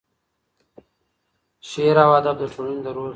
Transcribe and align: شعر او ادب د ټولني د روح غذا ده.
شعر 1.69 1.95
او 2.05 2.11
ادب 2.19 2.35
د 2.39 2.43
ټولني 2.53 2.79
د 2.85 2.87
روح 2.95 2.95
غذا 2.95 3.05
ده. 3.05 3.09